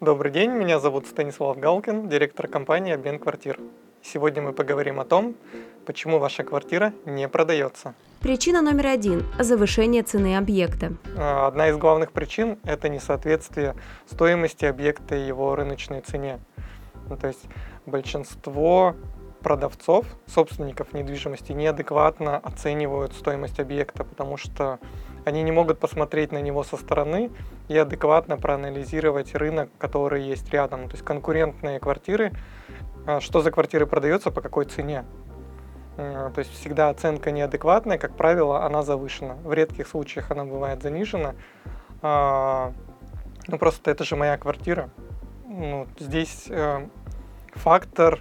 Добрый 0.00 0.32
день, 0.32 0.50
меня 0.50 0.80
зовут 0.80 1.06
Станислав 1.06 1.58
Галкин, 1.58 2.08
директор 2.08 2.48
компании 2.48 2.92
«Обмен 2.92 3.20
квартир». 3.20 3.60
Сегодня 4.02 4.42
мы 4.42 4.52
поговорим 4.52 4.98
о 4.98 5.04
том, 5.04 5.36
почему 5.86 6.18
ваша 6.18 6.42
квартира 6.42 6.92
не 7.06 7.28
продается. 7.28 7.94
Причина 8.20 8.60
номер 8.60 8.88
один– 8.88 9.24
завышение 9.38 10.02
цены 10.02 10.36
объекта. 10.36 10.94
А, 11.16 11.46
Одна 11.46 11.68
из 11.68 11.76
главных 11.76 12.10
причин– 12.10 12.58
это 12.64 12.88
несоответствие 12.88 13.76
стоимости 14.10 14.64
объекта 14.64 15.14
и 15.14 15.26
его 15.26 15.54
рыночной 15.54 16.00
цене. 16.00 16.40
Ну, 17.08 17.16
то 17.16 17.28
есть 17.28 17.44
большинство 17.86 18.96
продавцов, 19.44 20.06
собственников 20.26 20.94
недвижимости 20.94 21.52
неадекватно 21.52 22.38
оценивают 22.38 23.12
стоимость 23.12 23.60
объекта, 23.60 24.02
потому 24.02 24.38
что 24.38 24.80
они 25.26 25.42
не 25.42 25.52
могут 25.52 25.78
посмотреть 25.78 26.32
на 26.32 26.40
него 26.40 26.64
со 26.64 26.76
стороны 26.78 27.30
и 27.68 27.76
адекватно 27.76 28.38
проанализировать 28.38 29.34
рынок, 29.34 29.70
который 29.78 30.22
есть 30.22 30.50
рядом. 30.50 30.88
То 30.88 30.94
есть 30.94 31.04
конкурентные 31.04 31.78
квартиры, 31.78 32.32
а, 33.06 33.20
что 33.20 33.42
за 33.42 33.50
квартиры 33.50 33.86
продается, 33.86 34.30
по 34.30 34.40
какой 34.40 34.64
цене. 34.64 35.04
Э, 35.98 36.30
То 36.34 36.38
есть 36.40 36.52
всегда 36.52 36.88
оценка 36.88 37.30
неадекватная, 37.30 37.98
как 37.98 38.16
правило, 38.16 38.64
она 38.64 38.82
завышена. 38.82 39.34
В 39.44 39.52
редких 39.52 39.86
случаях 39.86 40.30
она 40.30 40.44
бывает 40.44 40.82
занижена. 40.82 41.34
А, 42.02 42.72
Ну 43.46 43.58
просто 43.58 43.90
это 43.90 44.04
же 44.04 44.16
моя 44.16 44.38
квартира. 44.38 44.88
Ну, 45.46 45.86
здесь 45.98 46.46
э, 46.48 46.88
фактор, 47.52 48.20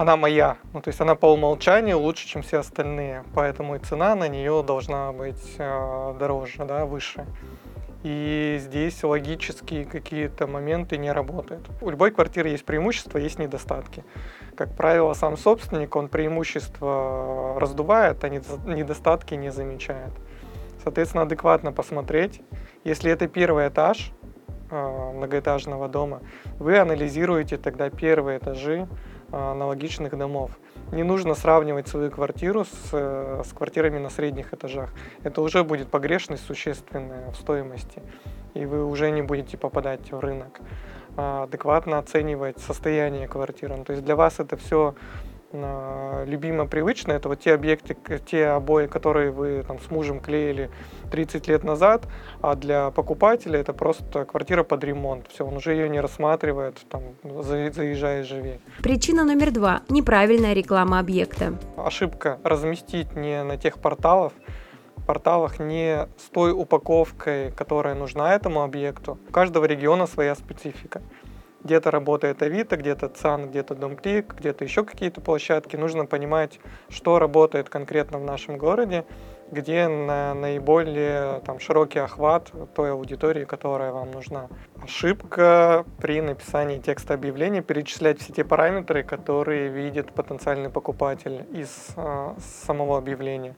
она 0.00 0.16
моя. 0.16 0.56
Ну, 0.72 0.80
то 0.80 0.88
есть 0.88 0.98
она 1.02 1.14
по 1.14 1.26
умолчанию 1.26 1.98
лучше, 1.98 2.26
чем 2.26 2.40
все 2.40 2.60
остальные. 2.60 3.22
Поэтому 3.34 3.76
и 3.76 3.78
цена 3.78 4.14
на 4.14 4.28
нее 4.28 4.64
должна 4.66 5.12
быть 5.12 5.56
э, 5.58 6.14
дороже, 6.18 6.64
да, 6.64 6.86
выше. 6.86 7.26
И 8.02 8.56
здесь 8.60 9.04
логические 9.04 9.84
какие-то 9.84 10.46
моменты 10.46 10.96
не 10.96 11.12
работают. 11.12 11.68
У 11.82 11.90
любой 11.90 12.12
квартиры 12.12 12.48
есть 12.48 12.64
преимущества, 12.64 13.18
есть 13.18 13.38
недостатки. 13.38 14.02
Как 14.56 14.74
правило, 14.74 15.12
сам 15.12 15.36
собственник, 15.36 15.94
он 15.94 16.08
преимущества 16.08 17.60
раздувает, 17.60 18.24
а 18.24 18.30
недо- 18.30 18.74
недостатки 18.74 19.34
не 19.34 19.52
замечает. 19.52 20.12
Соответственно, 20.82 21.24
адекватно 21.24 21.72
посмотреть. 21.72 22.40
Если 22.84 23.12
это 23.12 23.28
первый 23.28 23.68
этаж 23.68 24.12
э, 24.70 25.12
многоэтажного 25.14 25.88
дома, 25.88 26.22
вы 26.58 26.78
анализируете 26.78 27.58
тогда 27.58 27.90
первые 27.90 28.38
этажи 28.38 28.88
аналогичных 29.32 30.16
домов. 30.16 30.50
Не 30.92 31.02
нужно 31.02 31.34
сравнивать 31.34 31.88
свою 31.88 32.10
квартиру 32.10 32.64
с, 32.64 32.90
э, 32.92 33.42
с 33.44 33.52
квартирами 33.52 33.98
на 33.98 34.10
средних 34.10 34.52
этажах. 34.52 34.90
Это 35.22 35.40
уже 35.42 35.62
будет 35.62 35.88
погрешность 35.88 36.44
существенная 36.44 37.30
в 37.30 37.36
стоимости, 37.36 38.02
и 38.54 38.66
вы 38.66 38.84
уже 38.84 39.10
не 39.10 39.22
будете 39.22 39.56
попадать 39.56 40.10
в 40.12 40.18
рынок. 40.18 40.60
А 41.16 41.44
Адекватно 41.44 41.98
оценивать 41.98 42.58
состояние 42.58 43.28
квартиры. 43.28 43.76
Ну, 43.76 43.84
То 43.84 43.92
есть 43.92 44.04
для 44.04 44.16
вас 44.16 44.40
это 44.40 44.56
все 44.56 44.94
любимо 45.52 46.66
привычно, 46.66 47.12
это 47.12 47.28
вот 47.28 47.40
те 47.40 47.54
объекты, 47.54 47.96
те 48.24 48.46
обои, 48.48 48.86
которые 48.86 49.30
вы 49.30 49.64
там 49.66 49.78
с 49.80 49.90
мужем 49.90 50.20
клеили 50.20 50.70
30 51.10 51.48
лет 51.48 51.64
назад, 51.64 52.06
а 52.40 52.54
для 52.54 52.90
покупателя 52.90 53.58
это 53.58 53.72
просто 53.72 54.24
квартира 54.24 54.62
под 54.62 54.84
ремонт. 54.84 55.26
Все, 55.28 55.44
он 55.46 55.56
уже 55.56 55.72
ее 55.72 55.88
не 55.88 56.00
рассматривает, 56.00 56.78
там, 56.88 57.02
за- 57.42 57.72
заезжай 57.72 58.22
живи. 58.22 58.60
Причина 58.82 59.24
номер 59.24 59.50
два– 59.50 59.82
неправильная 59.88 60.52
реклама 60.52 60.98
объекта. 60.98 61.54
ошибка 61.76 62.38
разместить 62.44 63.16
не 63.16 63.42
на 63.42 63.56
тех 63.56 63.78
порталах, 63.78 64.32
порталах 65.06 65.58
не 65.58 66.06
с 66.18 66.28
той 66.32 66.52
упаковкой, 66.52 67.50
которая 67.52 67.94
нужна 67.94 68.34
этому 68.34 68.62
объекту. 68.62 69.18
У 69.28 69.32
каждого 69.32 69.64
региона 69.64 70.06
своя 70.06 70.34
специфика. 70.36 71.02
Где-то 71.62 71.90
работает 71.90 72.42
Авито, 72.42 72.76
где-то 72.76 73.08
ЦАН, 73.08 73.50
где-то 73.50 73.74
Домклик, 73.74 74.34
где-то 74.34 74.64
еще 74.64 74.84
какие-то 74.84 75.20
площадки. 75.20 75.76
Нужно 75.76 76.06
понимать, 76.06 76.58
что 76.88 77.18
работает 77.18 77.68
конкретно 77.68 78.18
в 78.18 78.24
нашем 78.24 78.56
городе, 78.56 79.04
где 79.50 79.88
на 79.88 80.32
наиболее 80.32 81.40
там, 81.40 81.58
широкий 81.60 81.98
охват 81.98 82.50
той 82.74 82.92
аудитории, 82.92 83.44
которая 83.44 83.92
вам 83.92 84.10
нужна. 84.10 84.48
Ошибка 84.82 85.84
при 86.00 86.22
написании 86.22 86.78
текста 86.78 87.14
объявления 87.14 87.60
перечислять 87.60 88.20
все 88.20 88.32
те 88.32 88.44
параметры, 88.44 89.02
которые 89.02 89.68
видит 89.68 90.12
потенциальный 90.12 90.70
покупатель 90.70 91.44
из 91.52 91.88
э, 91.96 92.34
самого 92.64 92.96
объявления. 92.96 93.54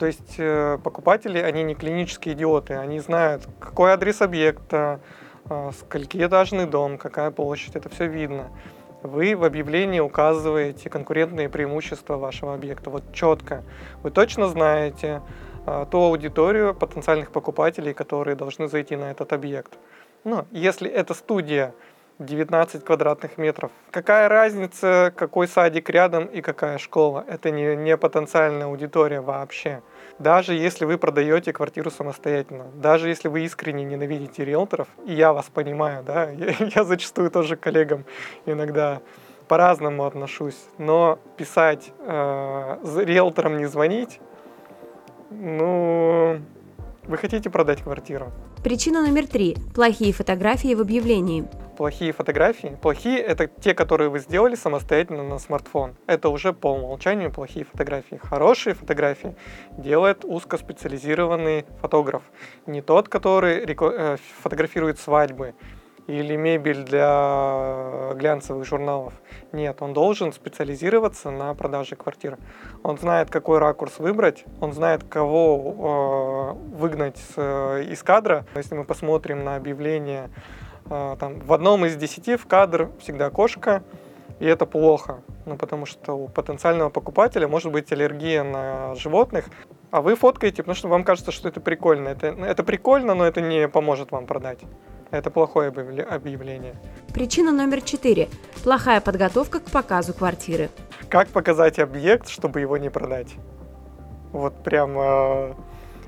То 0.00 0.06
есть 0.06 0.36
э, 0.38 0.78
покупатели, 0.82 1.38
они 1.38 1.62
не 1.62 1.74
клинические 1.74 2.34
идиоты, 2.34 2.74
они 2.74 3.00
знают, 3.00 3.46
какой 3.60 3.92
адрес 3.92 4.22
объекта, 4.22 5.00
сколькиэтажный 5.48 6.66
дом, 6.66 6.98
какая 6.98 7.30
площадь, 7.30 7.76
это 7.76 7.88
все 7.88 8.06
видно. 8.06 8.50
Вы 9.02 9.34
в 9.34 9.44
объявлении 9.44 10.00
указываете 10.00 10.90
конкурентные 10.90 11.48
преимущества 11.48 12.16
вашего 12.16 12.54
объекта, 12.54 12.90
вот 12.90 13.02
четко. 13.14 13.64
Вы 14.02 14.10
точно 14.10 14.48
знаете 14.48 15.22
э, 15.66 15.86
ту 15.90 16.02
аудиторию 16.02 16.74
потенциальных 16.74 17.32
покупателей, 17.32 17.94
которые 17.94 18.36
должны 18.36 18.68
зайти 18.68 18.96
на 18.96 19.10
этот 19.10 19.32
объект. 19.32 19.78
Ну, 20.24 20.44
если 20.50 20.90
это 20.90 21.14
студия 21.14 21.72
19 22.20 22.84
квадратных 22.84 23.38
метров, 23.38 23.72
какая 23.90 24.28
разница, 24.28 25.12
какой 25.16 25.48
садик 25.48 25.88
рядом 25.88 26.26
и 26.26 26.42
какая 26.42 26.76
школа? 26.76 27.24
Это 27.26 27.50
не, 27.50 27.74
не 27.74 27.96
потенциальная 27.96 28.66
аудитория 28.66 29.22
вообще. 29.22 29.82
Даже 30.18 30.52
если 30.52 30.84
вы 30.84 30.98
продаете 30.98 31.54
квартиру 31.54 31.90
самостоятельно, 31.90 32.66
даже 32.74 33.08
если 33.08 33.28
вы 33.28 33.40
искренне 33.44 33.84
ненавидите 33.84 34.44
риэлторов, 34.44 34.86
и 35.06 35.14
я 35.14 35.32
вас 35.32 35.46
понимаю, 35.46 36.04
да, 36.04 36.28
я, 36.30 36.54
я 36.58 36.84
зачастую 36.84 37.30
тоже 37.30 37.56
коллегам 37.56 38.04
иногда 38.44 39.00
по-разному 39.48 40.04
отношусь, 40.04 40.62
но 40.76 41.18
писать 41.38 41.90
э, 42.00 42.76
риэлторам 43.02 43.56
не 43.56 43.64
звонить, 43.64 44.20
ну, 45.30 46.40
вы 47.04 47.16
хотите 47.16 47.50
продать 47.50 47.82
квартиру, 47.82 48.32
Причина 48.62 49.00
номер 49.00 49.26
три– 49.26 49.56
плохие 49.74 50.12
фотографии 50.12 50.74
в 50.74 50.82
объявлении. 50.82 51.48
плохие 51.78 52.12
фотографии. 52.12 52.76
Плохие– 52.82 53.18
это 53.20 53.46
те, 53.46 53.72
которые 53.72 54.10
вы 54.10 54.18
сделали 54.18 54.54
самостоятельно 54.54 55.22
на 55.22 55.38
смартфон. 55.38 55.94
Это 56.06 56.28
уже 56.28 56.52
по 56.52 56.66
умолчанию 56.66 57.32
плохие 57.32 57.64
фотографии. 57.64 58.16
Хорошие 58.16 58.74
фотографии 58.74 59.34
делает 59.78 60.26
узкоспециализированный 60.26 61.64
фотограф. 61.80 62.22
Не 62.66 62.82
тот, 62.82 63.08
который 63.08 63.64
э, 63.64 64.16
фотографирует 64.42 64.98
свадьбы 64.98 65.54
или 66.10 66.36
мебель 66.36 66.82
для 66.84 68.12
глянцевых 68.14 68.66
журналов. 68.66 69.14
Нет, 69.52 69.80
он 69.80 69.92
должен 69.92 70.32
специализироваться 70.32 71.30
на 71.30 71.54
продаже 71.54 71.96
квартир. 71.96 72.38
Он 72.82 72.98
знает, 72.98 73.30
какой 73.30 73.58
ракурс 73.58 73.98
выбрать, 73.98 74.44
он 74.60 74.72
знает, 74.72 75.04
кого 75.04 76.56
э, 76.56 76.76
выгнать 76.76 77.16
с, 77.16 77.34
э, 77.36 77.84
из 77.90 78.02
кадра. 78.02 78.44
Если 78.54 78.74
мы 78.74 78.84
посмотрим 78.84 79.44
на 79.44 79.56
объявление 79.56 80.30
а, 80.88 81.16
там, 81.16 81.38
в 81.40 81.52
одном 81.52 81.86
из 81.86 81.96
десяти 81.96 82.36
в 82.36 82.46
кадр 82.46 82.90
всегда 82.98 83.30
кошка, 83.30 83.82
и 84.40 84.46
это 84.46 84.66
плохо, 84.66 85.20
ну, 85.46 85.56
потому 85.56 85.86
что 85.86 86.14
у 86.14 86.28
потенциального 86.28 86.88
покупателя 86.90 87.46
может 87.46 87.70
быть 87.70 87.92
аллергия 87.92 88.42
на 88.42 88.94
животных, 88.96 89.50
а 89.90 90.00
вы 90.00 90.16
фоткаете, 90.16 90.62
потому 90.62 90.74
что 90.74 90.88
вам 90.88 91.04
кажется, 91.04 91.30
что 91.30 91.48
это 91.48 91.60
прикольно. 91.60 92.08
Это, 92.08 92.28
это 92.28 92.64
прикольно, 92.64 93.14
но 93.14 93.24
это 93.24 93.40
не 93.40 93.68
поможет 93.68 94.10
вам 94.10 94.26
продать. 94.26 94.60
Это 95.10 95.30
плохое 95.30 95.70
объявле- 95.70 96.04
объявление. 96.04 96.74
Причина 97.12 97.50
номер 97.52 97.82
четыре– 97.82 98.28
плохая 98.64 99.00
подготовка 99.00 99.58
к 99.58 99.70
показу 99.70 100.14
квартиры. 100.14 100.68
Как 101.08 101.28
показать 101.28 101.78
объект, 101.78 102.28
чтобы 102.28 102.60
его 102.60 102.76
не 102.76 102.90
продать? 102.90 103.34
Вот 104.32 104.62
прям, 104.62 104.96
э, 104.96 105.54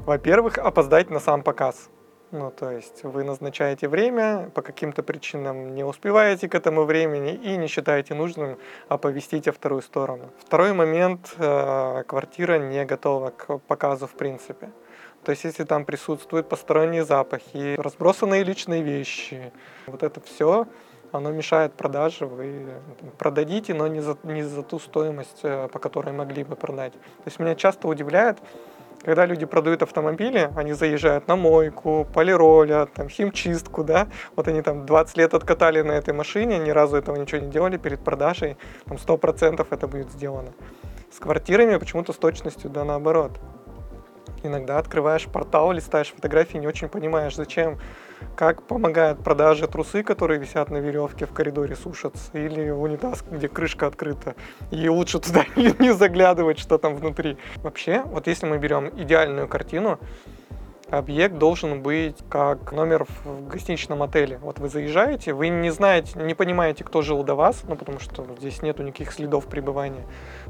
во-первых, 0.06 0.58
опоздать 0.58 1.10
на 1.10 1.18
сам 1.18 1.42
показ. 1.42 1.88
Ну, 2.30 2.50
то 2.50 2.70
есть 2.70 3.04
вы 3.04 3.24
назначаете 3.24 3.88
время, 3.88 4.50
по 4.54 4.62
каким-то 4.62 5.02
причинам 5.02 5.74
не 5.74 5.84
успеваете 5.84 6.48
к 6.48 6.54
этому 6.54 6.84
времени 6.84 7.34
и 7.34 7.56
не 7.56 7.66
считаете 7.66 8.14
нужным 8.14 8.56
оповестить 8.88 9.48
о 9.48 9.52
вторую 9.52 9.82
сторону. 9.82 10.30
Второй 10.38 10.72
момент, 10.72 11.34
э, 11.38 12.04
квартира 12.06 12.58
не 12.58 12.84
готова 12.86 13.30
к 13.30 13.58
показу 13.58 14.06
в 14.06 14.12
принципе. 14.12 14.70
То 15.24 15.30
есть 15.30 15.44
если 15.44 15.64
там 15.64 15.84
присутствуют 15.84 16.48
посторонние 16.48 17.04
запахи, 17.04 17.76
разбросанные 17.76 18.42
личные 18.42 18.82
вещи, 18.82 19.52
вот 19.86 20.02
это 20.02 20.20
все, 20.20 20.66
оно 21.12 21.30
мешает 21.30 21.74
продаже, 21.74 22.26
вы 22.26 22.66
продадите, 23.18 23.74
но 23.74 23.86
не 23.86 24.00
за, 24.00 24.16
не 24.24 24.42
за 24.42 24.62
ту 24.62 24.78
стоимость, 24.78 25.40
э, 25.42 25.68
по 25.68 25.78
которой 25.78 26.12
могли 26.12 26.42
бы 26.42 26.56
продать. 26.56 26.92
То 26.92 27.26
есть 27.26 27.38
меня 27.38 27.54
часто 27.54 27.86
удивляет, 27.86 28.38
когда 29.04 29.26
люди 29.26 29.46
продают 29.46 29.82
автомобили, 29.82 30.50
они 30.56 30.72
заезжают 30.72 31.28
на 31.28 31.36
мойку, 31.36 32.06
полиролят, 32.14 32.92
там, 32.92 33.08
химчистку, 33.08 33.84
да, 33.84 34.08
вот 34.36 34.48
они 34.48 34.62
там 34.62 34.86
20 34.86 35.16
лет 35.18 35.34
откатали 35.34 35.82
на 35.82 35.92
этой 35.92 36.14
машине, 36.14 36.58
ни 36.58 36.70
разу 36.70 36.96
этого 36.96 37.16
ничего 37.16 37.40
не 37.40 37.50
делали 37.50 37.76
перед 37.76 38.02
продажей, 38.02 38.56
там 38.86 38.96
100% 38.96 39.66
это 39.70 39.86
будет 39.86 40.10
сделано. 40.10 40.52
С 41.12 41.18
квартирами 41.18 41.76
почему-то 41.76 42.12
с 42.12 42.16
точностью 42.16 42.70
да 42.70 42.84
наоборот. 42.84 43.38
Иногда 44.42 44.78
открываешь 44.78 45.26
портал, 45.26 45.72
листаешь 45.72 46.12
фотографии, 46.12 46.58
не 46.58 46.66
очень 46.66 46.88
понимаешь, 46.88 47.36
зачем 47.36 47.78
как 48.36 48.62
помогает 48.62 49.18
продаже 49.18 49.66
трусы, 49.66 50.02
которые 50.02 50.38
висят 50.38 50.70
на 50.70 50.78
веревке 50.78 51.26
в 51.26 51.32
коридоре 51.32 51.76
сушатся, 51.76 52.30
или 52.32 52.70
унитаз, 52.70 53.24
где 53.28 53.48
крышка 53.48 53.86
открыта, 53.86 54.34
и 54.70 54.88
лучше 54.88 55.18
туда 55.18 55.44
не 55.56 55.92
заглядывать, 55.92 56.58
что 56.58 56.78
там 56.78 56.94
внутри. 56.94 57.36
Вообще, 57.56 58.02
вот 58.04 58.26
если 58.26 58.46
мы 58.46 58.58
берем 58.58 58.88
идеальную 58.88 59.48
картину, 59.48 59.98
объект 60.90 61.38
должен 61.38 61.82
быть 61.82 62.18
как 62.28 62.72
номер 62.72 63.06
в 63.24 63.48
гостиничном 63.48 64.02
отеле. 64.02 64.38
Вот 64.38 64.58
вы 64.58 64.68
заезжаете, 64.68 65.32
вы 65.32 65.48
не 65.48 65.70
знаете, 65.70 66.18
не 66.18 66.34
понимаете, 66.34 66.84
кто 66.84 67.02
жил 67.02 67.22
до 67.22 67.34
вас, 67.34 67.62
ну 67.66 67.76
потому 67.76 67.98
что 67.98 68.26
здесь 68.38 68.62
нету 68.62 68.82
никаких 68.82 69.12
следов 69.12 69.46
пребывания 69.46 70.04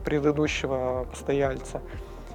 предыдущего 0.05 1.07
постояльца. 1.11 1.81